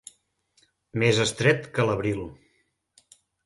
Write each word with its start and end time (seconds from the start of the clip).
Més 1.03 1.21
estret 1.27 1.69
que 1.77 1.87
l'abril. 1.91 2.27